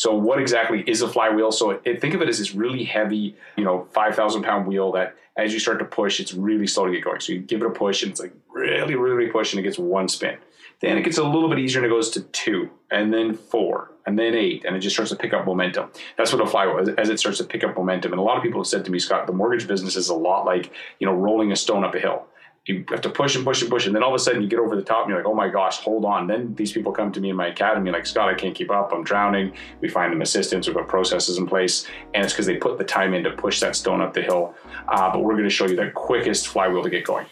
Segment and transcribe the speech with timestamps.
[0.00, 1.52] So what exactly is a flywheel?
[1.52, 5.14] So it, think of it as this really heavy, you know, 5,000 pound wheel that
[5.36, 7.20] as you start to push, it's really slow to get going.
[7.20, 9.78] So you give it a push and it's like really, really push and it gets
[9.78, 10.38] one spin.
[10.80, 13.92] Then it gets a little bit easier and it goes to two and then four
[14.06, 15.90] and then eight and it just starts to pick up momentum.
[16.16, 18.14] That's what a flywheel is as it starts to pick up momentum.
[18.14, 20.14] And a lot of people have said to me, Scott, the mortgage business is a
[20.14, 22.26] lot like, you know, rolling a stone up a hill
[22.70, 24.48] you have to push and push and push, and then all of a sudden you
[24.48, 26.92] get over the top, and you're like, "Oh my gosh, hold on!" Then these people
[26.92, 28.92] come to me in my academy, like, "Scott, I can't keep up.
[28.92, 30.68] I'm drowning." We find them assistance.
[30.68, 33.60] We put processes in place, and it's because they put the time in to push
[33.60, 34.54] that stone up the hill.
[34.88, 37.26] Uh, but we're going to show you the quickest flywheel to get going.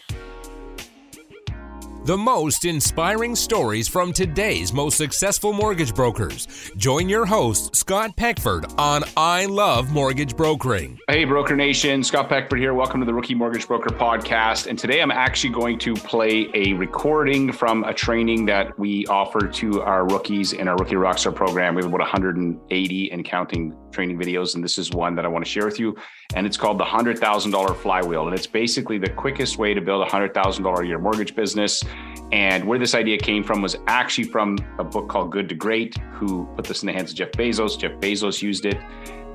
[2.09, 6.71] The most inspiring stories from today's most successful mortgage brokers.
[6.75, 10.97] Join your host, Scott Peckford, on I Love Mortgage Brokering.
[11.07, 12.03] Hey, Broker Nation.
[12.03, 12.73] Scott Peckford here.
[12.73, 14.65] Welcome to the Rookie Mortgage Broker podcast.
[14.65, 19.47] And today I'm actually going to play a recording from a training that we offer
[19.47, 21.75] to our rookies in our Rookie Rockstar program.
[21.75, 24.55] We have about 180 and counting training videos.
[24.55, 25.95] And this is one that I want to share with you.
[26.35, 28.27] And it's called the $100,000 Flywheel.
[28.27, 31.83] And it's basically the quickest way to build a $100,000 a year mortgage business
[32.31, 35.97] and where this idea came from was actually from a book called Good to Great,
[36.13, 37.77] who put this in the hands of Jeff Bezos.
[37.77, 38.77] Jeff Bezos used it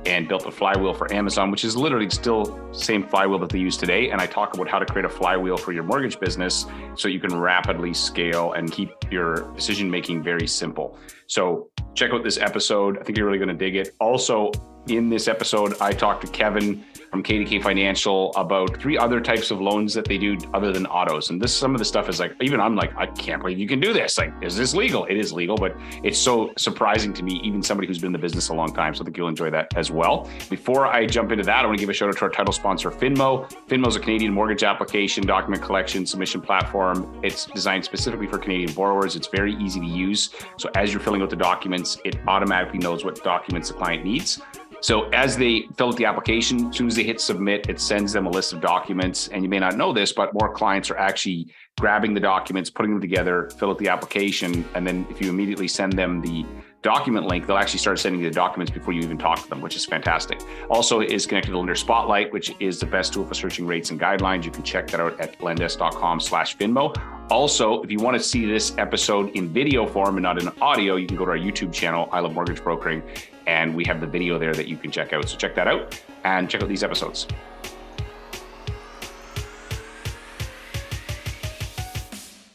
[0.07, 3.77] and built a flywheel for Amazon, which is literally still same flywheel that they use
[3.77, 4.11] today.
[4.11, 7.19] And I talk about how to create a flywheel for your mortgage business so you
[7.19, 10.99] can rapidly scale and keep your decision making very simple.
[11.27, 12.99] So check out this episode.
[12.99, 13.95] I think you're really going to dig it.
[13.99, 14.53] Also,
[14.89, 19.61] in this episode, I talked to Kevin from KDK Financial about three other types of
[19.61, 21.31] loans that they do other than autos.
[21.31, 23.69] And this some of the stuff is like even I'm like I can't believe you
[23.69, 24.19] can do this.
[24.19, 25.05] Like is this legal?
[25.05, 28.19] It is legal, but it's so surprising to me even somebody who's been in the
[28.19, 28.97] business a long time.
[28.97, 30.29] So I think you'll enjoy that as well.
[30.51, 32.53] Before I jump into that, I want to give a shout out to our title
[32.53, 33.49] sponsor Finmo.
[33.69, 37.21] Finmo is a Canadian mortgage application, document collection, submission platform.
[37.23, 39.15] It's designed specifically for Canadian borrowers.
[39.15, 40.31] It's very easy to use.
[40.59, 44.43] So as you're filling out the documents, it automatically knows what documents the client needs.
[44.85, 48.13] So as they fill out the application, as soon as they hit submit, it sends
[48.13, 49.29] them a list of documents.
[49.29, 51.51] And you may not know this, but more clients are actually
[51.81, 55.69] grabbing the documents, putting them together, fill out the application, and then if you immediately
[55.69, 56.45] send them the
[56.83, 59.63] document link, they'll actually start sending you the documents before you even talk to them,
[59.63, 60.39] which is fantastic.
[60.69, 63.99] Also, is connected to Lender Spotlight, which is the best tool for searching rates and
[63.99, 64.45] guidelines.
[64.45, 66.95] You can check that out at lendesk.com slash Finmo.
[67.31, 70.97] Also, if you want to see this episode in video form and not in audio,
[70.97, 73.03] you can go to our YouTube channel, I Love Mortgage Brokering,
[73.47, 75.29] and we have the video there that you can check out.
[75.29, 77.27] So check that out and check out these episodes.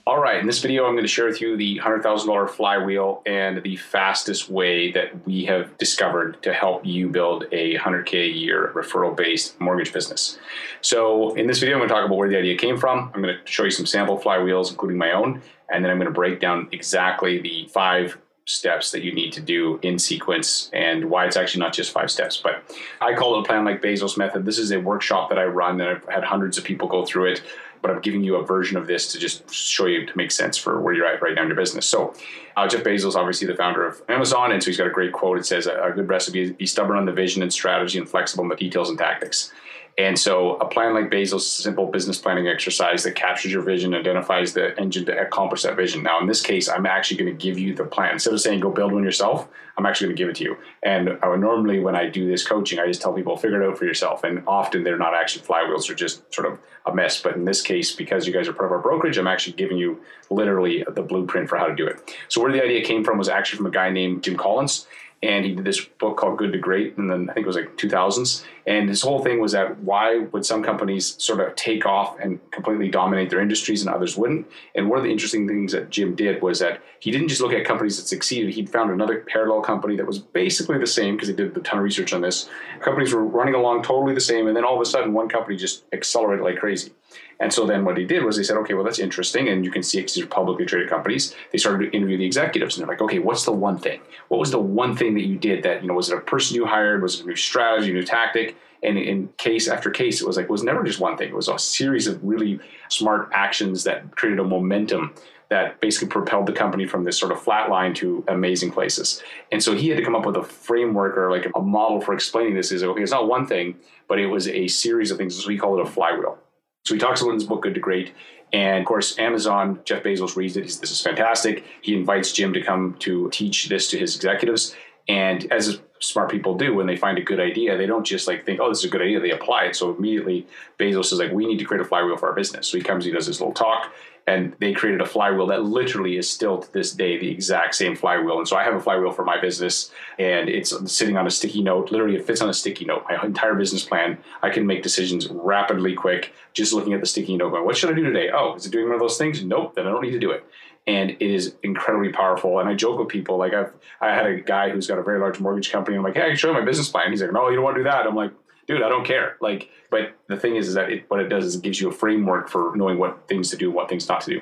[0.10, 3.62] All right, in this video, I'm going to share with you the $100,000 flywheel and
[3.62, 8.72] the fastest way that we have discovered to help you build a 100K a year
[8.74, 10.40] referral based mortgage business.
[10.82, 13.12] So, in this video, I'm going to talk about where the idea came from.
[13.14, 16.08] I'm going to show you some sample flywheels, including my own, and then I'm going
[16.08, 18.18] to break down exactly the five
[18.50, 22.10] steps that you need to do in sequence and why it's actually not just five
[22.10, 22.36] steps.
[22.36, 22.64] But
[23.00, 24.44] I call it a plan like Bezos method.
[24.44, 27.34] This is a workshop that I run and I've had hundreds of people go through
[27.34, 27.44] it.
[27.82, 30.58] But I'm giving you a version of this to just show you to make sense
[30.58, 31.86] for where you're at right now in your business.
[31.86, 32.14] So,
[32.58, 35.38] uh, Jeff Bezos, obviously the founder of Amazon, and so he's got a great quote.
[35.38, 38.44] It says, "A good recipe is be stubborn on the vision and strategy, and flexible
[38.44, 39.54] in the details and tactics."
[40.00, 44.54] And so a plan like Bezos simple business planning exercise that captures your vision, identifies
[44.54, 46.04] the engine to accomplish that vision.
[46.04, 48.14] Now, in this case, I'm actually going to give you the plan.
[48.14, 50.58] Instead of saying go build one yourself, I'm actually going to give it to you.
[50.84, 53.70] And I would, normally when I do this coaching, I just tell people figure it
[53.70, 54.24] out for yourself.
[54.24, 57.22] And often they're not actually flywheels; they're just sort of a mess.
[57.22, 59.78] But in this case, because you guys are part of our brokerage, I'm actually giving
[59.78, 60.00] you
[60.30, 62.16] literally the blueprint for how to do it.
[62.30, 64.88] So where the idea came from was actually from a guy named Jim Collins
[65.22, 67.58] and he did this book called Good to Great, and then I think it was
[67.58, 68.44] like 2000s.
[68.66, 72.40] And his whole thing was that why would some companies sort of take off and
[72.52, 74.48] completely dominate their industries and others wouldn't?
[74.76, 77.52] And one of the interesting things that Jim did was that he didn't just look
[77.52, 78.54] at companies that succeeded.
[78.54, 81.80] He found another parallel company that was basically the same because he did a ton
[81.80, 82.50] of research on this.
[82.80, 85.58] Companies were running along totally the same, and then all of a sudden, one company
[85.58, 86.92] just accelerated like crazy.
[87.40, 89.48] And so then what he did was he said, okay, well, that's interesting.
[89.48, 91.34] And you can see these are publicly traded companies.
[91.52, 94.02] They started to interview the executives and they're like, okay, what's the one thing?
[94.28, 96.56] What was the one thing that you did that, you know, was it a person
[96.56, 97.02] you hired?
[97.02, 98.58] Was it a new strategy, a new tactic?
[98.84, 101.30] And in case after case, it was like, it was never just one thing.
[101.30, 102.60] It was a series of really
[102.90, 105.14] smart actions that created a momentum
[105.50, 109.22] that basically propelled the company from this sort of flat line to amazing places.
[109.52, 112.14] And so he had to come up with a framework or like a model for
[112.14, 113.76] explaining this is okay, it's not one thing,
[114.08, 115.42] but it was a series of things.
[115.42, 116.38] So we call it a flywheel.
[116.86, 118.14] So he talks about in his book, Good to Great.
[118.52, 120.64] And of course, Amazon, Jeff Bezos reads it.
[120.64, 121.64] He's, this is fantastic.
[121.82, 124.76] He invites Jim to come to teach this to his executives.
[125.08, 128.46] And as smart people do, when they find a good idea, they don't just like
[128.46, 129.20] think, oh, this is a good idea.
[129.20, 129.76] They apply it.
[129.76, 130.48] So immediately
[130.80, 132.68] Bezos is like, we need to create a flywheel for our business.
[132.68, 133.94] So he comes, he does this little talk.
[134.30, 137.96] And they created a flywheel that literally is still to this day the exact same
[137.96, 138.38] flywheel.
[138.38, 141.64] And so I have a flywheel for my business, and it's sitting on a sticky
[141.64, 141.92] note.
[141.92, 143.04] Literally, it fits on a sticky note.
[143.10, 144.20] My entire business plan.
[144.44, 147.50] I can make decisions rapidly, quick, just looking at the sticky note.
[147.50, 148.30] Going, what should I do today?
[148.32, 149.44] Oh, is it doing one of those things?
[149.44, 149.74] Nope.
[149.74, 150.46] Then I don't need to do it
[150.88, 152.60] and it is incredibly powerful.
[152.60, 153.72] And I joke with people like I've
[154.02, 155.98] I had a guy who's got a very large mortgage company.
[155.98, 157.12] I'm like, hey, show you my business plan.
[157.12, 158.08] He's like, no, you don't want to do that.
[158.08, 158.32] I'm like,
[158.70, 159.36] dude, I don't care.
[159.42, 161.90] Like, but the thing is, is that it, what it does is it gives you
[161.90, 164.42] a framework for knowing what things to do, what things not to do.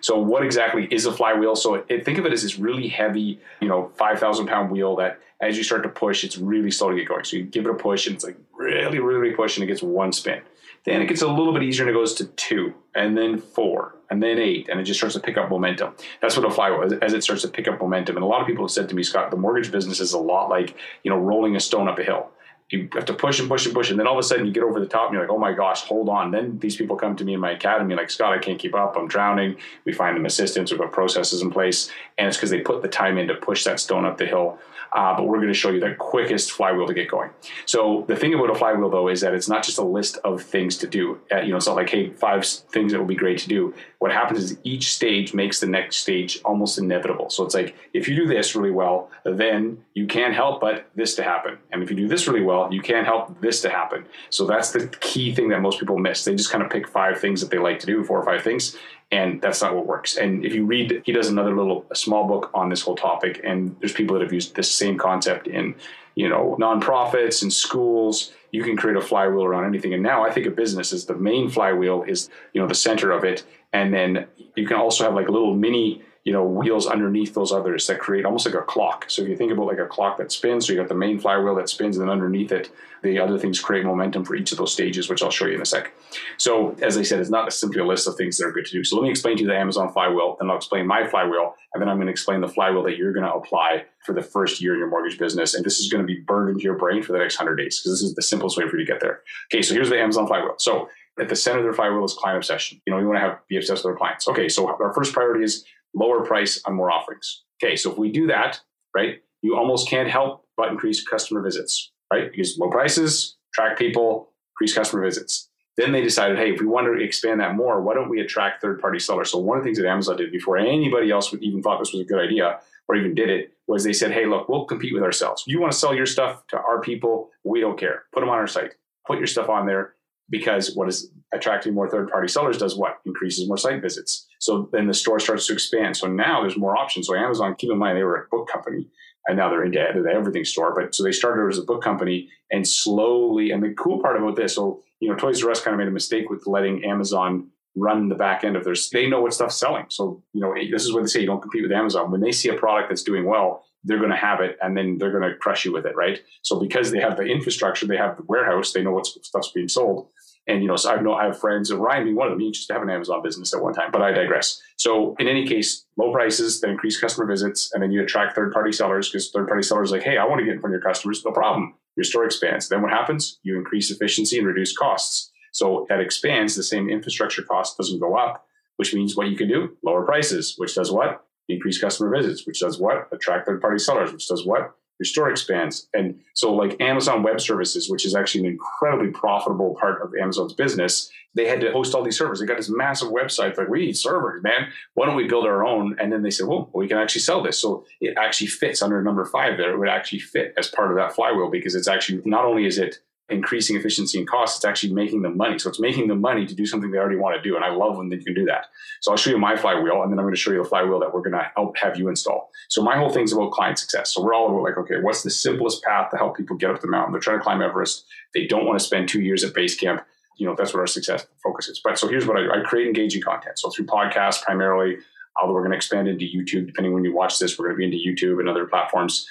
[0.00, 1.54] So, what exactly is a flywheel?
[1.54, 4.96] So, it, think of it as this really heavy, you know, five thousand pound wheel
[4.96, 7.24] that as you start to push, it's really slow to get going.
[7.24, 9.82] So you give it a push, and it's like really, really push, and it gets
[9.82, 10.40] one spin.
[10.86, 13.96] Then it gets a little bit easier and it goes to two, and then four,
[14.08, 15.94] and then eight, and it just starts to pick up momentum.
[16.22, 18.16] That's what a flywheel is, as it starts to pick up momentum.
[18.16, 20.18] And a lot of people have said to me, Scott, the mortgage business is a
[20.18, 22.30] lot like, you know, rolling a stone up a hill.
[22.70, 24.52] You have to push and push and push, and then all of a sudden you
[24.52, 26.32] get over the top and you're like, oh my gosh, hold on.
[26.32, 28.96] Then these people come to me in my academy, like, Scott, I can't keep up.
[28.96, 29.56] I'm drowning.
[29.84, 31.90] We find them assistance, we've got processes in place.
[32.18, 34.58] And it's because they put the time in to push that stone up the hill
[34.92, 37.30] uh, but we're going to show you the quickest flywheel to get going.
[37.64, 40.42] So the thing about a flywheel, though, is that it's not just a list of
[40.42, 41.20] things to do.
[41.32, 43.74] Uh, you know, it's not like, hey, five things that will be great to do.
[43.98, 47.30] What happens is each stage makes the next stage almost inevitable.
[47.30, 51.14] So it's like, if you do this really well, then you can't help but this
[51.16, 51.58] to happen.
[51.72, 54.06] And if you do this really well, you can't help this to happen.
[54.30, 56.24] So that's the key thing that most people miss.
[56.24, 58.42] They just kind of pick five things that they like to do, four or five
[58.42, 58.76] things,
[59.10, 60.16] and that's not what works.
[60.16, 63.76] And if you read, he does another little small book on this whole topic, and
[63.80, 65.74] there's people that have used this same concept in,
[66.14, 68.32] you know, nonprofits and schools.
[68.50, 69.94] You can create a flywheel around anything.
[69.94, 73.12] And now I think of business as the main flywheel is, you know, the center
[73.12, 76.88] of it, and then you can also have like a little mini you know wheels
[76.88, 79.04] underneath those others that create almost like a clock.
[79.08, 81.20] So if you think about like a clock that spins, so you got the main
[81.20, 82.68] flywheel that spins, and then underneath it,
[83.04, 85.62] the other things create momentum for each of those stages, which I'll show you in
[85.62, 85.92] a sec.
[86.36, 88.72] So as I said, it's not simply a list of things that are good to
[88.72, 88.82] do.
[88.82, 91.80] So let me explain to you the Amazon flywheel, and I'll explain my flywheel, and
[91.80, 94.60] then I'm going to explain the flywheel that you're going to apply for the first
[94.60, 95.54] year in your mortgage business.
[95.54, 97.78] And this is going to be burned into your brain for the next hundred days
[97.78, 99.20] because this is the simplest way for you to get there.
[99.52, 100.56] Okay, so here's the Amazon flywheel.
[100.58, 100.88] So
[101.18, 102.80] at the center of their flywheel is client obsession.
[102.86, 104.28] You know, you want to have be obsessed with our clients.
[104.28, 105.64] Okay, so our first priority is
[105.96, 107.42] lower price on more offerings.
[107.62, 108.60] Okay, so if we do that,
[108.94, 112.30] right, you almost can't help but increase customer visits, right?
[112.30, 115.48] Because low prices, attract people, increase customer visits.
[115.76, 118.62] Then they decided, hey, if we want to expand that more, why don't we attract
[118.62, 119.30] third party sellers?
[119.30, 121.92] So, one of the things that Amazon did before anybody else would even thought this
[121.92, 124.94] was a good idea or even did it was they said, hey, look, we'll compete
[124.94, 125.42] with ourselves.
[125.46, 127.30] You want to sell your stuff to our people?
[127.44, 128.04] We don't care.
[128.14, 128.74] Put them on our site,
[129.06, 129.95] put your stuff on there
[130.30, 132.98] because what is attracting more third party sellers does what?
[133.04, 134.26] Increases more site visits.
[134.40, 135.96] So then the store starts to expand.
[135.96, 137.06] So now there's more options.
[137.06, 138.88] So Amazon, keep in mind, they were a book company
[139.26, 140.74] and now they're into the everything store.
[140.74, 144.36] But so they started as a book company and slowly, and the cool part about
[144.36, 147.48] this, so, you know, Toys R Us kind of made a mistake with letting Amazon
[147.74, 149.84] run the back end of their, they know what stuff's selling.
[149.90, 152.10] So, you know, this is what they say, you don't compete with Amazon.
[152.10, 154.98] When they see a product that's doing well, they're going to have it and then
[154.98, 156.20] they're going to crush you with it, right?
[156.42, 159.68] So because they have the infrastructure, they have the warehouse, they know what stuff's being
[159.68, 160.08] sold.
[160.48, 162.40] And you know, so I know I have friends, and Ryan being one of them.
[162.40, 164.60] He used to have an Amazon business at one time, but I digress.
[164.76, 168.72] So in any case, low prices that increase customer visits, and then you attract third-party
[168.72, 171.24] sellers because third-party sellers like, hey, I want to get in front of your customers.
[171.24, 171.74] No problem.
[171.96, 172.68] Your store expands.
[172.68, 173.40] Then what happens?
[173.42, 175.32] You increase efficiency and reduce costs.
[175.52, 176.54] So that expands.
[176.54, 178.46] The same infrastructure cost doesn't go up,
[178.76, 181.24] which means what you can do: lower prices, which does what?
[181.48, 183.08] Increase customer visits, which does what?
[183.12, 184.74] Attract third-party sellers, which does what?
[184.98, 185.88] Your store expands.
[185.94, 190.52] And so, like Amazon Web Services, which is actually an incredibly profitable part of Amazon's
[190.52, 192.40] business, they had to host all these servers.
[192.40, 193.58] They got this massive website.
[193.58, 194.68] Like, we need servers, man.
[194.94, 195.96] Why don't we build our own?
[196.00, 197.58] And then they said, well, we can actually sell this.
[197.58, 199.70] So it actually fits under number five there.
[199.70, 202.78] It would actually fit as part of that flywheel because it's actually not only is
[202.78, 205.58] it increasing efficiency and cost, it's actually making them money.
[205.58, 207.56] So it's making them money to do something they already want to do.
[207.56, 208.66] And I love when they can do that.
[209.00, 211.00] So I'll show you my flywheel and then I'm going to show you the flywheel
[211.00, 212.50] that we're going to help have you install.
[212.68, 214.14] So my whole thing's about client success.
[214.14, 216.80] So we're all about like, okay, what's the simplest path to help people get up
[216.80, 217.12] the mountain?
[217.12, 218.04] They're trying to climb Everest.
[218.32, 220.04] They don't want to spend two years at base camp.
[220.38, 221.80] You know, that's what our success focus is.
[221.82, 222.60] But so here's what I.
[222.60, 223.58] I create engaging content.
[223.58, 224.98] So through podcasts primarily,
[225.40, 227.78] although we're going to expand into YouTube, depending when you watch this, we're going to
[227.78, 229.26] be into YouTube and other platforms.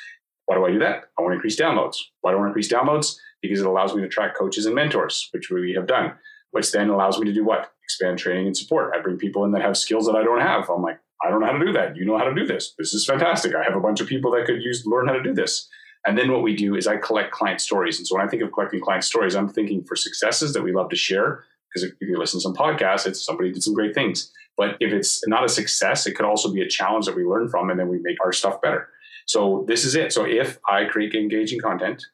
[0.46, 1.06] Why do I do that?
[1.18, 1.98] I want to increase downloads.
[2.22, 3.18] Why do I want to increase downloads?
[3.48, 6.14] Because it allows me to track coaches and mentors, which we have done,
[6.52, 7.72] which then allows me to do what?
[7.84, 8.94] Expand training and support.
[8.96, 10.70] I bring people in that have skills that I don't have.
[10.70, 11.96] I'm like, I don't know how to do that.
[11.96, 12.74] You know how to do this.
[12.78, 13.56] This is fantastic.
[13.56, 15.68] I have a bunch of people that could use learn how to do this.
[16.06, 17.98] And then what we do is I collect client stories.
[17.98, 20.72] And so when I think of collecting client stories, I'm thinking for successes that we
[20.72, 21.44] love to share.
[21.70, 24.32] Because if you listen to some podcasts, it's somebody did some great things.
[24.56, 27.50] But if it's not a success, it could also be a challenge that we learn
[27.50, 28.88] from, and then we make our stuff better.
[29.26, 30.14] So this is it.
[30.14, 32.06] So if I create engaging content,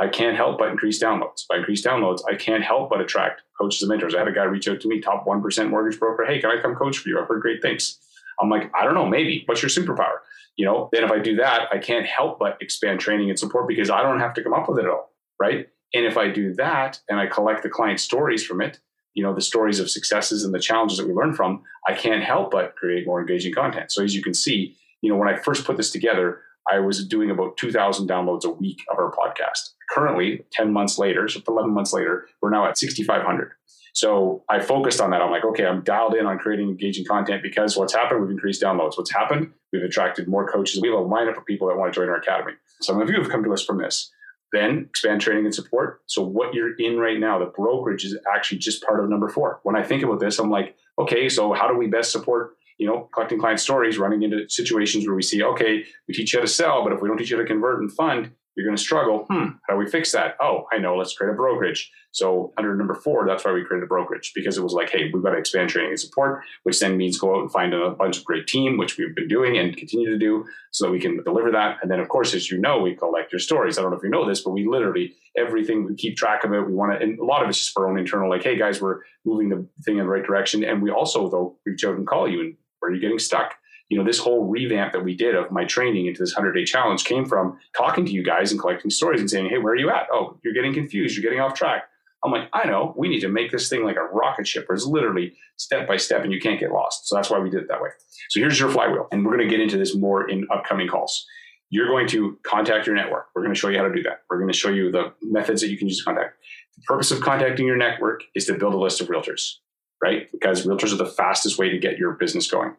[0.00, 1.46] I can't help but increase downloads.
[1.48, 4.14] By increase downloads, I can't help but attract coaches and mentors.
[4.14, 6.24] I had a guy reach out to me, top 1% mortgage broker.
[6.24, 7.20] Hey, can I come coach for you?
[7.20, 7.98] I've heard great things.
[8.40, 9.42] I'm like, I don't know, maybe.
[9.46, 10.18] What's your superpower?
[10.56, 13.66] You know, then if I do that, I can't help but expand training and support
[13.66, 15.12] because I don't have to come up with it all.
[15.40, 15.68] Right.
[15.94, 18.78] And if I do that and I collect the client stories from it,
[19.14, 22.22] you know, the stories of successes and the challenges that we learn from, I can't
[22.22, 23.90] help but create more engaging content.
[23.90, 27.06] So as you can see, you know, when I first put this together, I was
[27.06, 29.70] doing about 2,000 downloads a week of our podcast.
[29.90, 33.52] Currently, 10 months later, so 11 months later, we're now at 6,500.
[33.94, 35.22] So I focused on that.
[35.22, 38.62] I'm like, okay, I'm dialed in on creating engaging content because what's happened, we've increased
[38.62, 38.96] downloads.
[38.96, 40.80] What's happened, we've attracted more coaches.
[40.80, 42.52] We have a lineup of people that want to join our academy.
[42.80, 44.12] Some of you have come to us from this.
[44.52, 46.02] Then expand training and support.
[46.06, 49.60] So what you're in right now, the brokerage is actually just part of number four.
[49.64, 52.86] When I think about this, I'm like, okay, so how do we best support you
[52.86, 56.44] know, collecting client stories, running into situations where we see, okay, we teach you how
[56.44, 58.76] to sell, but if we don't teach you how to convert and fund, you're going
[58.76, 59.24] to struggle.
[59.30, 60.36] Hmm, how do we fix that?
[60.42, 60.96] Oh, I know.
[60.96, 61.92] Let's create a brokerage.
[62.10, 65.10] So under number four, that's why we created a brokerage because it was like, hey,
[65.14, 67.90] we've got to expand training and support, which then means go out and find a
[67.90, 70.98] bunch of great team, which we've been doing and continue to do, so that we
[70.98, 71.78] can deliver that.
[71.82, 73.78] And then, of course, as you know, we collect your stories.
[73.78, 76.52] I don't know if you know this, but we literally everything we keep track of
[76.52, 76.66] it.
[76.66, 78.58] We want to, and a lot of it's just for our own internal, like, hey
[78.58, 80.64] guys, we're moving the thing in the right direction.
[80.64, 83.54] And we also though reach out and call you and where are you getting stuck?
[83.88, 86.64] You know, this whole revamp that we did of my training into this 100 day
[86.64, 89.76] challenge came from talking to you guys and collecting stories and saying, hey, where are
[89.76, 90.08] you at?
[90.12, 91.16] Oh, you're getting confused.
[91.16, 91.84] You're getting off track.
[92.24, 92.94] I'm like, I know.
[92.96, 95.96] We need to make this thing like a rocket ship where it's literally step by
[95.96, 97.08] step and you can't get lost.
[97.08, 97.90] So that's why we did it that way.
[98.30, 99.06] So here's your flywheel.
[99.12, 101.24] And we're going to get into this more in upcoming calls.
[101.70, 103.26] You're going to contact your network.
[103.34, 104.22] We're going to show you how to do that.
[104.28, 106.34] We're going to show you the methods that you can use to contact.
[106.76, 109.56] The purpose of contacting your network is to build a list of realtors,
[110.02, 110.30] right?
[110.32, 112.74] Because realtors are the fastest way to get your business going.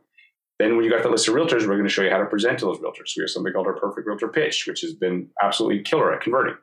[0.59, 2.25] Then when you got the list of realtors, we're going to show you how to
[2.25, 3.13] present to those realtors.
[3.15, 6.55] We have something called our perfect realtor pitch, which has been absolutely killer at converting.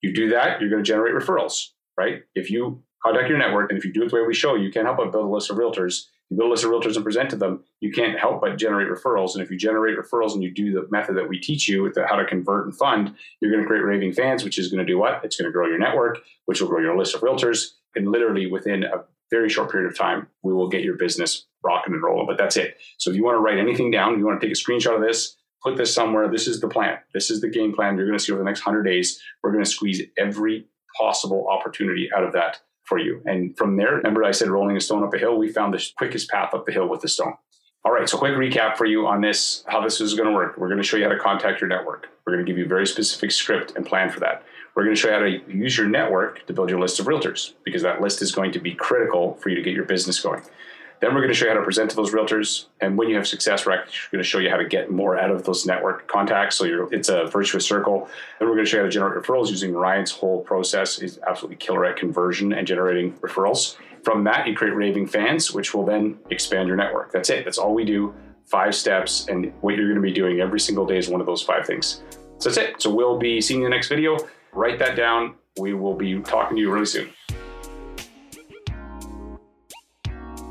[0.00, 1.68] You do that, you're going to generate referrals,
[1.98, 2.22] right?
[2.34, 4.70] If you contact your network and if you do it the way we show, you
[4.70, 6.06] can't help but build a list of realtors.
[6.30, 8.88] You build a list of realtors and present to them, you can't help but generate
[8.88, 9.34] referrals.
[9.34, 11.94] And if you generate referrals and you do the method that we teach you with
[11.94, 14.84] the, how to convert and fund, you're going to create raving fans, which is going
[14.84, 15.20] to do what?
[15.24, 17.72] It's going to grow your network, which will grow your list of realtors.
[17.94, 21.94] And literally within a very short period of time, we will get your business rocking
[21.94, 22.26] and rolling.
[22.26, 22.76] But that's it.
[22.98, 25.00] So if you want to write anything down, you want to take a screenshot of
[25.00, 26.30] this, put this somewhere.
[26.30, 26.98] This is the plan.
[27.14, 29.20] This is the game plan you're going to see over the next 100 days.
[29.42, 30.66] We're going to squeeze every
[30.98, 33.22] possible opportunity out of that for you.
[33.24, 35.38] And from there, remember I said rolling a stone up a hill?
[35.38, 37.34] We found the quickest path up the hill with the stone.
[37.84, 40.56] All right, so quick recap for you on this, how this is going to work.
[40.56, 42.08] We're going to show you how to contact your network.
[42.24, 44.44] We're going to give you a very specific script and plan for that.
[44.74, 47.06] We're going to show you how to use your network to build your list of
[47.06, 50.20] realtors because that list is going to be critical for you to get your business
[50.20, 50.42] going.
[51.00, 52.66] Then we're going to show you how to present to those realtors.
[52.80, 55.18] And when you have success, we're actually going to show you how to get more
[55.18, 56.56] out of those network contacts.
[56.56, 58.08] So it's a virtuous circle.
[58.38, 61.00] Then we're going to show you how to generate referrals using Ryan's whole process.
[61.00, 63.76] He's absolutely killer at conversion and generating referrals.
[64.04, 67.10] From that, you create raving fans, which will then expand your network.
[67.10, 67.44] That's it.
[67.44, 68.14] That's all we do.
[68.46, 69.26] Five steps.
[69.28, 71.66] And what you're going to be doing every single day is one of those five
[71.66, 72.02] things.
[72.38, 72.80] So that's it.
[72.80, 74.16] So we'll be seeing you in the next video.
[74.54, 75.34] Write that down.
[75.58, 77.10] We will be talking to you really soon.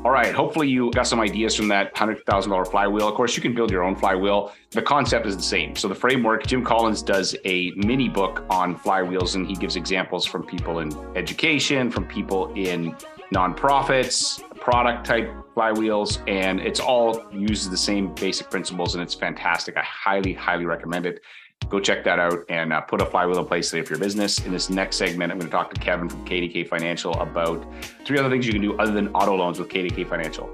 [0.04, 0.34] All right.
[0.34, 3.06] Hopefully, you got some ideas from that $100,000 flywheel.
[3.06, 4.52] Of course, you can build your own flywheel.
[4.70, 5.76] The concept is the same.
[5.76, 10.26] So, the framework, Jim Collins does a mini book on flywheels, and he gives examples
[10.26, 12.96] from people in education, from people in
[13.32, 19.76] nonprofits, product type flywheels, and it's all uses the same basic principles, and it's fantastic.
[19.76, 21.22] I highly, highly recommend it
[21.68, 24.38] go check that out and uh, put a flywheel in place today for your business.
[24.40, 27.64] In this next segment, I'm going to talk to Kevin from KDK Financial about
[28.04, 30.50] three other things you can do other than auto loans with KDK Financial.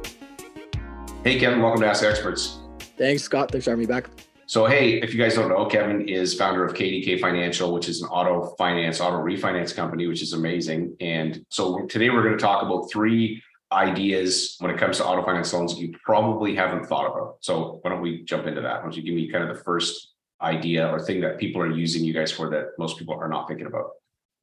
[1.25, 2.61] Hey, Kevin, welcome to Ask Experts.
[2.97, 3.50] Thanks, Scott.
[3.50, 4.11] Thanks for having me back.
[4.47, 8.00] So, hey, if you guys don't know, Kevin is founder of KDK Financial, which is
[8.00, 10.97] an auto finance, auto refinance company, which is amazing.
[11.00, 15.23] And so today we're going to talk about three ideas when it comes to auto
[15.23, 17.37] finance loans that you probably haven't thought about.
[17.41, 18.77] So why don't we jump into that?
[18.77, 21.71] Why don't you give me kind of the first idea or thing that people are
[21.71, 23.90] using you guys for that most people are not thinking about?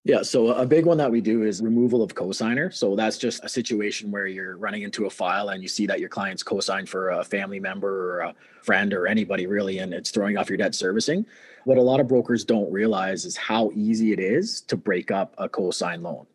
[0.07, 2.71] Yeah, so a big one that we do is removal of cosigner.
[2.71, 5.99] So that's just a situation where you're running into a file and you see that
[5.99, 10.11] your client's cosigned for a family member or a friend or anybody really, and it's
[10.11, 11.25] throwing off your debt servicing.
[11.63, 15.33] What a lot of brokers don't realize is how easy it is to break up
[15.39, 16.27] a cosign loan.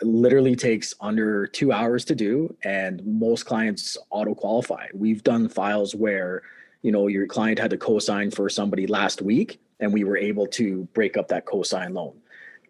[0.00, 4.88] It literally takes under two hours to do, and most clients auto qualify.
[4.92, 6.42] We've done files where
[6.82, 10.46] you know your client had to co-sign for somebody last week and we were able
[10.46, 12.14] to break up that co-sign loan.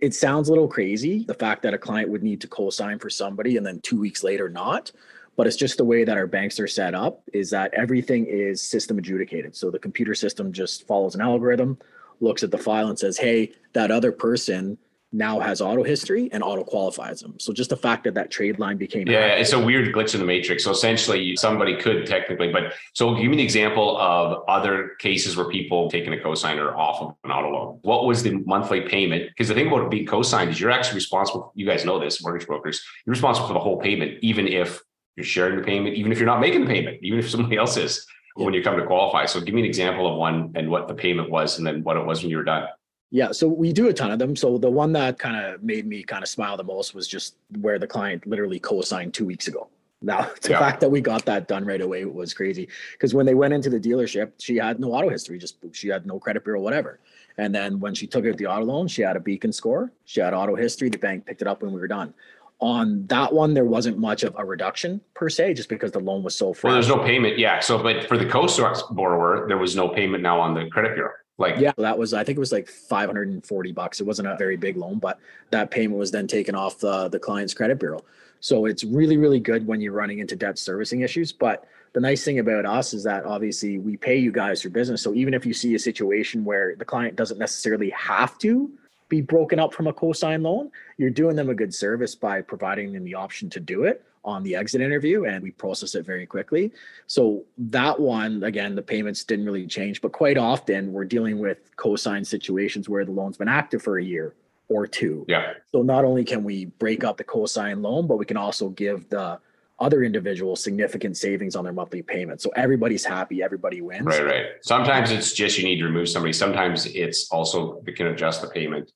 [0.01, 3.11] It sounds a little crazy the fact that a client would need to co-sign for
[3.11, 4.91] somebody and then two weeks later not
[5.37, 8.61] but it's just the way that our banks are set up is that everything is
[8.61, 9.57] system adjudicated.
[9.57, 11.79] So the computer system just follows an algorithm
[12.21, 14.79] looks at the file and says hey that other person
[15.13, 17.35] now has auto history and auto qualifies them.
[17.39, 19.41] So just the fact that that trade line became yeah, active.
[19.43, 20.65] it's a weird glitch in the matrix.
[20.65, 25.49] So essentially, somebody could technically, but so give me an example of other cases where
[25.49, 27.79] people taking a cosigner off of an auto loan.
[27.83, 29.29] What was the monthly payment?
[29.29, 31.53] Because the thing about being cosigned is you're actually responsible.
[31.55, 32.83] You guys know this, mortgage brokers.
[33.05, 34.81] You're responsible for the whole payment, even if
[35.17, 37.77] you're sharing the payment, even if you're not making the payment, even if somebody else
[37.77, 39.27] is when you come to qualify.
[39.27, 41.99] So give me an example of one and what the payment was, and then what
[41.99, 42.67] it was when you were done.
[43.15, 44.35] Yeah, so we do a ton of them.
[44.35, 47.37] So the one that kind of made me kind of smile the most was just
[47.61, 49.69] where the client literally co-signed two weeks ago.
[50.01, 50.59] Now, the yeah.
[50.59, 53.69] fact that we got that done right away was crazy because when they went into
[53.69, 57.01] the dealership, she had no auto history, just she had no credit bureau, whatever.
[57.37, 60.21] And then when she took out the auto loan, she had a beacon score, she
[60.21, 60.89] had auto history.
[60.89, 62.15] The bank picked it up when we were done.
[62.61, 66.23] On that one, there wasn't much of a reduction per se, just because the loan
[66.23, 66.71] was so fresh.
[66.71, 67.61] Well, there's no payment, yeah.
[67.61, 68.47] So, but for the co
[68.93, 71.11] borrower, there was no payment now on the credit bureau.
[71.39, 74.01] Like yeah, that was I think it was like 540 bucks.
[74.01, 75.19] It wasn't a very big loan, but
[75.51, 78.05] that payment was then taken off the the client's credit bureau.
[78.41, 82.25] So it's really really good when you're running into debt servicing issues, but the nice
[82.25, 85.03] thing about us is that obviously we pay you guys for business.
[85.03, 88.71] So even if you see a situation where the client doesn't necessarily have to
[89.09, 92.93] be broken up from a cosign loan, you're doing them a good service by providing
[92.93, 96.27] them the option to do it on the exit interview and we process it very
[96.27, 96.73] quickly.
[97.07, 101.75] So that one, again, the payments didn't really change, but quite often we're dealing with
[101.77, 104.35] co-sign situations where the loan's been active for a year
[104.69, 105.25] or two.
[105.29, 105.55] Yeah.
[105.73, 109.09] So not only can we break up the co-sign loan, but we can also give
[109.09, 109.39] the
[109.79, 112.41] other individuals significant savings on their monthly payment.
[112.41, 114.07] So everybody's happy, everybody wins.
[114.07, 114.47] Right, right.
[114.61, 116.33] Sometimes it's just you need to remove somebody.
[116.33, 118.93] Sometimes it's also we can adjust the payment.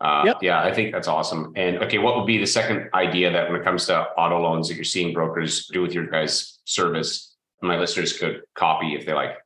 [0.00, 0.38] Uh, yep.
[0.40, 1.52] Yeah, I think that's awesome.
[1.56, 4.68] And okay, what would be the second idea that when it comes to auto loans
[4.68, 9.12] that you're seeing brokers do with your guys' service, my listeners could copy if they
[9.12, 9.36] like?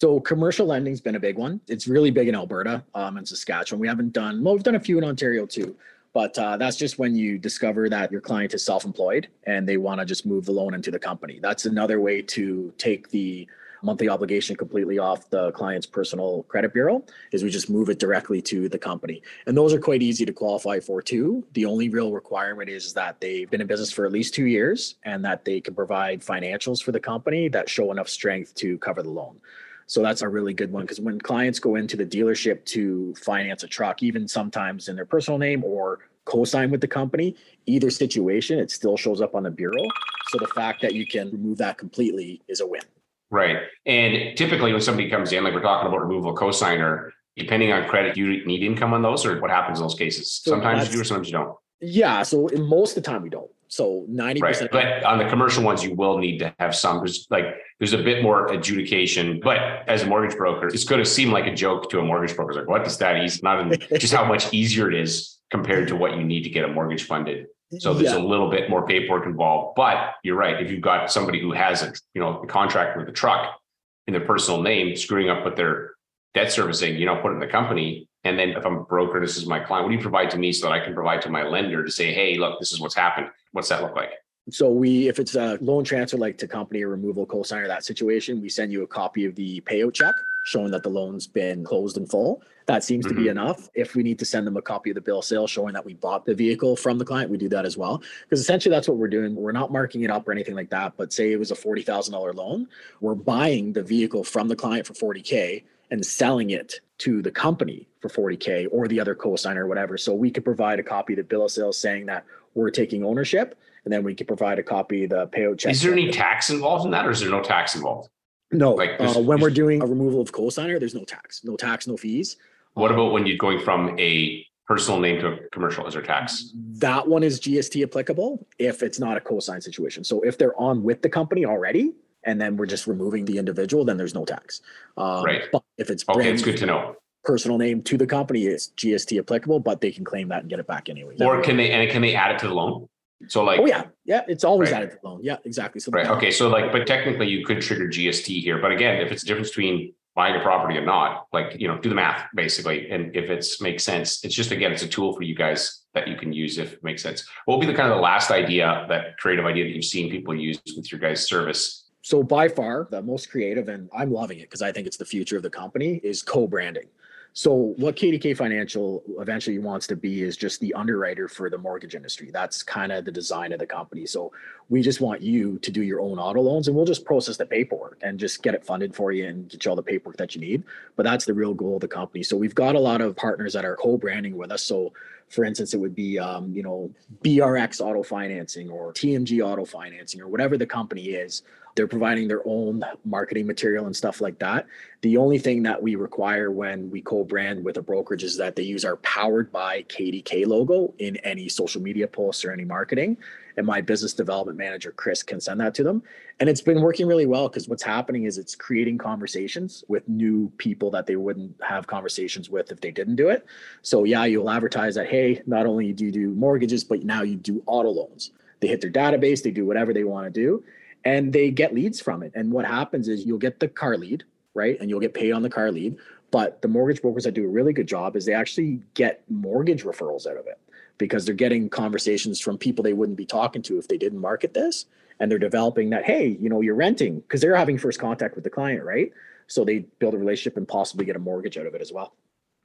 [0.00, 1.60] So commercial lending's been a big one.
[1.68, 3.80] It's really big in Alberta um, and Saskatchewan.
[3.80, 5.76] We haven't done well, we've done a few in Ontario too,
[6.12, 10.00] but uh, that's just when you discover that your client is self-employed and they want
[10.00, 11.38] to just move the loan into the company.
[11.40, 13.46] That's another way to take the
[13.82, 18.42] monthly obligation completely off the client's personal credit bureau is we just move it directly
[18.42, 19.22] to the company.
[19.46, 21.44] And those are quite easy to qualify for too.
[21.52, 24.96] The only real requirement is that they've been in business for at least two years
[25.04, 29.02] and that they can provide financials for the company that show enough strength to cover
[29.02, 29.40] the loan.
[29.86, 33.64] So that's a really good one because when clients go into the dealership to finance
[33.64, 37.34] a truck, even sometimes in their personal name or co-sign with the company,
[37.66, 39.82] either situation, it still shows up on the bureau.
[40.28, 42.82] So the fact that you can remove that completely is a win.
[43.30, 43.58] Right.
[43.86, 48.16] And typically when somebody comes in, like we're talking about removal cosigner, depending on credit,
[48.16, 50.32] you need income on those or what happens in those cases?
[50.32, 51.56] So sometimes you do or sometimes you don't.
[51.80, 52.22] Yeah.
[52.22, 53.50] So most of the time we don't.
[53.68, 54.42] So 90%.
[54.42, 54.68] Right.
[54.72, 56.98] But on the commercial ones, you will need to have some.
[56.98, 57.44] There's like
[57.78, 59.38] there's a bit more adjudication.
[59.40, 62.34] But as a mortgage broker, it's going to seem like a joke to a mortgage
[62.34, 62.50] broker.
[62.50, 63.44] It's like, what does that ease?
[63.44, 66.64] Not in, just how much easier it is compared to what you need to get
[66.64, 67.46] a mortgage funded.
[67.78, 68.18] So there's yeah.
[68.18, 69.76] a little bit more paperwork involved.
[69.76, 70.60] But you're right.
[70.60, 73.60] If you've got somebody who has a you know a contract with a truck
[74.06, 75.92] in their personal name, screwing up with their
[76.34, 78.08] debt servicing, you know, put it in the company.
[78.24, 79.84] And then if I'm a broker, this is my client.
[79.84, 81.90] What do you provide to me so that I can provide to my lender to
[81.90, 83.28] say, hey, look, this is what's happened.
[83.52, 84.10] What's that look like?
[84.50, 88.40] So we, if it's a loan transfer like to company or removal cosigner, that situation,
[88.40, 91.96] we send you a copy of the payout check showing that the loan's been closed
[91.96, 92.42] in full.
[92.66, 93.16] That seems mm-hmm.
[93.16, 93.38] to be mm-hmm.
[93.38, 93.68] enough.
[93.74, 95.84] If we need to send them a copy of the bill of sale showing that
[95.84, 98.02] we bought the vehicle from the client, we do that as well.
[98.22, 99.34] Because essentially that's what we're doing.
[99.34, 100.94] We're not marking it up or anything like that.
[100.96, 102.68] But say it was a $40,000 loan,
[103.00, 107.86] we're buying the vehicle from the client for 40K and selling it to the company
[108.00, 109.98] for 40K or the other co-signer or whatever.
[109.98, 113.04] So we could provide a copy of the bill of sale saying that we're taking
[113.04, 115.72] ownership and then we can provide a copy of the payout check.
[115.72, 118.10] Is there any tax involved in that or is there no tax involved?
[118.52, 121.86] No, like uh, when we're doing a removal of co-signer, there's no tax, no tax,
[121.86, 122.36] no fees.
[122.74, 125.86] What about when you're going from a personal name to a commercial?
[125.86, 126.52] Is there tax?
[126.54, 130.02] That one is GST applicable if it's not a co-sign situation.
[130.02, 131.92] So if they're on with the company already,
[132.24, 134.60] and then we're just removing the individual, then there's no tax.
[134.96, 135.42] Um, right.
[135.52, 136.96] But if it's okay, it's good to know.
[137.24, 140.58] Personal name to the company is GST applicable, but they can claim that and get
[140.58, 141.16] it back anyway.
[141.20, 142.88] Or can they and can they add it to the loan?
[143.28, 144.78] So like, oh yeah, yeah, it's always right.
[144.78, 145.20] added to the loan.
[145.22, 145.80] Yeah, exactly.
[145.80, 146.06] So right.
[146.06, 146.30] Okay.
[146.30, 148.58] So like, but technically you could trigger GST here.
[148.58, 151.78] But again, if it's the difference between buying a property or not, like, you know,
[151.78, 152.90] do the math basically.
[152.90, 156.08] And if it's makes sense, it's just, again, it's a tool for you guys that
[156.08, 157.26] you can use if it makes sense.
[157.44, 160.10] What will be the kind of the last idea, that creative idea that you've seen
[160.10, 161.90] people use with your guys' service?
[162.02, 165.04] So by far the most creative, and I'm loving it because I think it's the
[165.04, 166.88] future of the company is co-branding.
[167.32, 171.94] So what KDK Financial eventually wants to be is just the underwriter for the mortgage
[171.94, 172.30] industry.
[172.32, 174.04] That's kind of the design of the company.
[174.06, 174.32] So
[174.68, 177.46] we just want you to do your own auto loans and we'll just process the
[177.46, 180.34] paperwork and just get it funded for you and get you all the paperwork that
[180.34, 180.64] you need.
[180.96, 182.24] But that's the real goal of the company.
[182.24, 184.62] So we've got a lot of partners that are co-branding with us.
[184.62, 184.92] So
[185.28, 186.90] for instance, it would be, um, you know,
[187.24, 191.42] BRX Auto Financing or TMG Auto Financing or whatever the company is.
[191.74, 194.66] They're providing their own marketing material and stuff like that.
[195.02, 198.62] The only thing that we require when we co-brand with a brokerage is that they
[198.62, 203.16] use our powered by KDK logo in any social media posts or any marketing.
[203.56, 206.02] And my business development manager, Chris, can send that to them.
[206.38, 210.50] And it's been working really well because what's happening is it's creating conversations with new
[210.56, 213.44] people that they wouldn't have conversations with if they didn't do it.
[213.82, 217.36] So yeah, you'll advertise that, hey, not only do you do mortgages, but now you
[217.36, 218.32] do auto loans.
[218.60, 220.62] They hit their database, they do whatever they want to do
[221.04, 222.32] and they get leads from it.
[222.34, 224.76] And what happens is you'll get the car lead, right?
[224.80, 225.96] And you'll get paid on the car lead.
[226.30, 229.84] But the mortgage brokers that do a really good job is they actually get mortgage
[229.84, 230.58] referrals out of it
[230.98, 234.54] because they're getting conversations from people they wouldn't be talking to if they didn't market
[234.54, 234.86] this.
[235.18, 238.44] And they're developing that, hey, you know, you're renting because they're having first contact with
[238.44, 239.12] the client, right?
[239.48, 242.14] So they build a relationship and possibly get a mortgage out of it as well.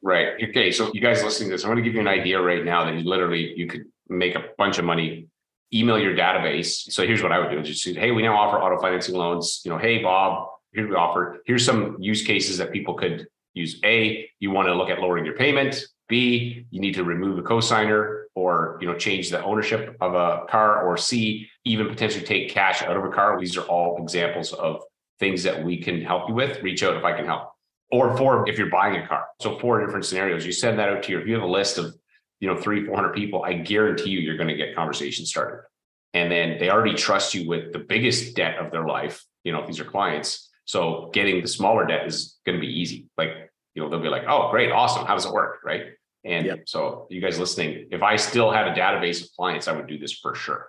[0.02, 0.34] Right.
[0.50, 0.72] Okay.
[0.72, 2.86] So you guys listening to this, I'm going to give you an idea right now
[2.86, 5.28] that you literally you could make a bunch of money
[5.74, 6.92] email your database.
[6.92, 9.16] So here's what I would do: is just say, hey, we now offer auto financing
[9.16, 9.62] loans.
[9.64, 11.40] You know, hey Bob, here we offer.
[11.46, 13.80] Here's some use cases that people could use.
[13.84, 15.84] A, you want to look at lowering your payment.
[16.08, 20.46] B, you need to remove a cosigner or you know change the ownership of a
[20.50, 20.86] car.
[20.86, 23.40] Or C, even potentially take cash out of a car.
[23.40, 24.82] These are all examples of
[25.20, 26.62] things that we can help you with.
[26.62, 27.52] Reach out if I can help.
[27.92, 29.26] Or four, if you're buying a car.
[29.40, 30.46] So four different scenarios.
[30.46, 31.22] You send that out to your.
[31.22, 31.96] If you have a list of
[32.40, 35.64] you know, three, 400 people, I guarantee you, you're going to get conversations started.
[36.14, 39.24] And then they already trust you with the biggest debt of their life.
[39.44, 40.50] You know, if these are clients.
[40.66, 43.08] So getting the smaller debt is going to be easy.
[43.18, 45.06] Like, you know, they'll be like, oh, great, awesome.
[45.06, 45.60] How does it work?
[45.64, 45.88] Right.
[46.24, 46.60] And yep.
[46.66, 50.00] so you guys listening, if I still had a database of clients, I would do
[50.00, 50.68] this for sure.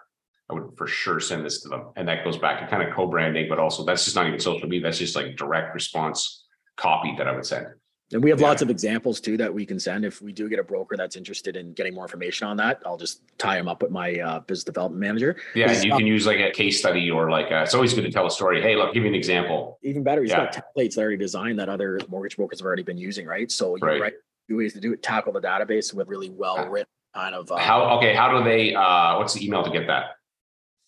[0.51, 1.91] I would for sure send this to them.
[1.97, 4.69] And that goes back to kind of co-branding, but also that's just not even social
[4.69, 4.83] media.
[4.83, 6.45] That's just like direct response
[6.77, 7.67] copy that I would send.
[8.13, 8.47] And we have yeah.
[8.47, 10.05] lots of examples too that we can send.
[10.05, 12.97] If we do get a broker that's interested in getting more information on that, I'll
[12.97, 15.37] just tie them up with my uh, business development manager.
[15.55, 18.11] Yeah, you can use like a case study or like a, it's always good to
[18.13, 18.63] tell a story.
[18.63, 19.79] Hey, look, give me an example.
[19.83, 20.45] Even better, he's yeah.
[20.45, 23.51] got templates that already designed that other mortgage brokers have already been using, right?
[23.51, 24.01] So you're right.
[24.01, 24.13] right
[24.49, 27.51] two ways to do it: tackle the database with really well written kind of.
[27.51, 28.15] Uh, how okay?
[28.15, 28.73] How do they?
[28.73, 30.17] uh What's the email to get that?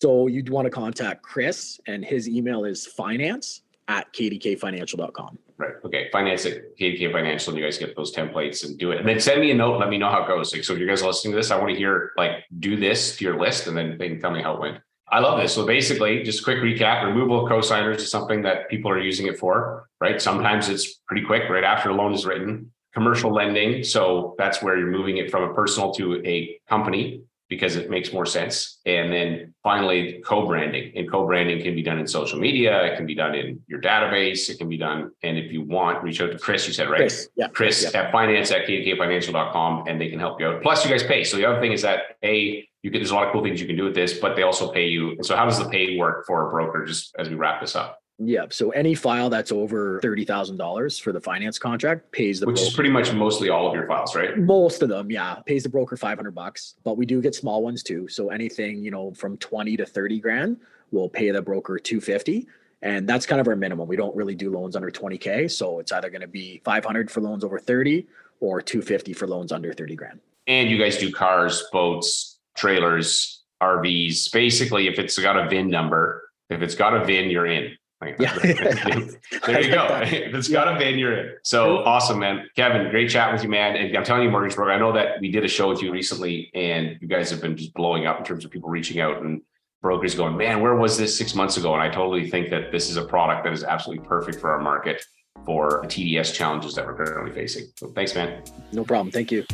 [0.01, 5.39] So you'd want to contact Chris, and his email is finance at kdkfinancial.com.
[5.57, 5.73] Right.
[5.83, 6.09] Okay.
[6.11, 8.99] Finance at KDK Financial, and you guys get those templates and do it.
[8.99, 9.79] And then send me a note.
[9.79, 10.53] Let me know how it goes.
[10.53, 12.77] Like, so if you guys are listening to this, I want to hear like do
[12.77, 14.77] this to your list, and then they can tell me how it went.
[15.11, 15.53] I love this.
[15.53, 19.37] So basically, just quick recap: removal of cosigners is something that people are using it
[19.37, 19.89] for.
[19.99, 20.21] Right.
[20.21, 22.71] Sometimes it's pretty quick, right after a loan is written.
[22.93, 27.75] Commercial lending, so that's where you're moving it from a personal to a company because
[27.75, 28.79] it makes more sense.
[28.85, 30.93] And then finally, co-branding.
[30.95, 32.83] And co-branding can be done in social media.
[32.83, 34.49] It can be done in your database.
[34.49, 35.11] It can be done.
[35.23, 36.99] And if you want, reach out to Chris, you said, right?
[36.99, 37.47] Chris, yeah.
[37.47, 38.01] Chris yeah.
[38.01, 40.61] at finance at kdkfinancial.com and they can help you out.
[40.61, 41.23] Plus you guys pay.
[41.23, 43.59] So the other thing is that A, you can, there's a lot of cool things
[43.59, 45.11] you can do with this, but they also pay you.
[45.11, 47.75] And so how does the pay work for a broker just as we wrap this
[47.75, 47.99] up?
[48.19, 48.45] Yeah.
[48.49, 52.57] So any file that's over thirty thousand dollars for the finance contract pays the which
[52.57, 52.67] broker.
[52.67, 54.37] is pretty much mostly all of your files, right?
[54.37, 56.75] Most of them, yeah, pays the broker five hundred bucks.
[56.83, 58.09] But we do get small ones too.
[58.09, 60.57] So anything you know from twenty to thirty grand,
[60.91, 62.45] we'll pay the broker two fifty,
[62.81, 63.87] and that's kind of our minimum.
[63.87, 66.83] We don't really do loans under twenty k, so it's either going to be five
[66.83, 68.05] hundred for loans over thirty
[68.41, 70.19] or two fifty for loans under thirty grand.
[70.45, 74.31] And you guys do cars, boats, trailers, RVs.
[74.33, 77.77] Basically, if it's got a VIN number, if it's got a VIN, you're in.
[78.01, 78.33] Like, yeah.
[79.45, 79.87] there you go.
[80.03, 81.35] it's got a VIN, you're in.
[81.43, 82.47] So awesome, man.
[82.55, 83.75] Kevin, great chat with you, man.
[83.75, 85.91] And I'm telling you, Mortgage Broker, I know that we did a show with you
[85.91, 89.21] recently and you guys have been just blowing up in terms of people reaching out
[89.21, 89.41] and
[89.81, 91.73] brokers going, man, where was this six months ago?
[91.73, 94.59] And I totally think that this is a product that is absolutely perfect for our
[94.59, 95.03] market
[95.45, 97.67] for the TDS challenges that we're currently facing.
[97.75, 98.43] So thanks, man.
[98.71, 99.11] No problem.
[99.11, 99.45] Thank you.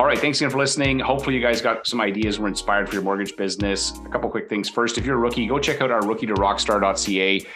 [0.00, 0.18] All right.
[0.18, 0.98] Thanks again for listening.
[0.98, 3.92] Hopefully, you guys got some ideas, were inspired for your mortgage business.
[4.06, 4.66] A couple quick things.
[4.66, 7.46] First, if you're a rookie, go check out our rookie to rockstar.ca.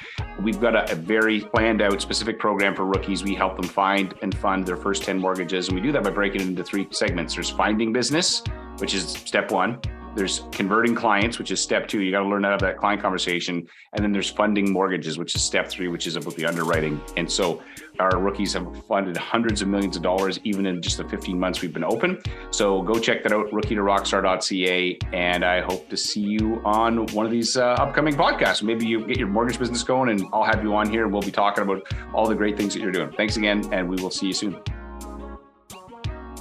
[0.43, 3.25] We've got a, a, very planned out specific program for rookies.
[3.25, 5.69] We help them find and fund their first 10 mortgages.
[5.69, 8.43] And we do that by breaking it into three segments there's finding business,
[8.77, 9.81] which is step one.
[10.14, 12.00] There's converting clients, which is step two.
[12.00, 13.66] You got to learn how to have that client conversation.
[13.92, 17.00] And then there's funding mortgages, which is step three, which is about the underwriting.
[17.16, 17.62] And so
[17.98, 21.62] our rookies have funded hundreds of millions of dollars, even in just the 15 months
[21.62, 22.20] we've been open.
[22.50, 24.98] So go check that out, rookie to rockstar.ca.
[25.12, 28.62] And I hope to see you on one of these uh, upcoming podcasts.
[28.62, 31.22] Maybe you get your mortgage business going and I'll have you on here and we'll
[31.22, 33.11] be talking about all the great things that you're doing.
[33.12, 34.61] Thanks again, and we will see you soon.